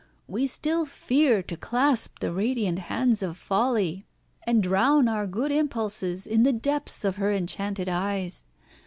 We 0.27 0.47
still 0.47 0.87
fear 0.87 1.43
to 1.43 1.55
clasp 1.55 2.17
the 2.21 2.31
radiant 2.31 2.79
hands 2.79 3.21
of 3.21 3.37
folly, 3.37 4.07
and 4.47 4.63
drown 4.63 5.07
our 5.07 5.27
good 5.27 5.51
impulses 5.51 6.25
in 6.25 6.41
the 6.41 6.51
depths 6.51 7.05
of 7.05 7.17
her 7.17 7.31
enchanted 7.31 7.87
eyes. 7.87 8.45